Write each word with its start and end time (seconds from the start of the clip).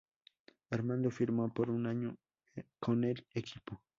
Armando 0.71 1.11
firmó 1.11 1.53
por 1.53 1.69
un 1.69 1.85
año 1.85 2.17
con 2.79 3.03
el 3.03 3.27
equipo. 3.35 3.83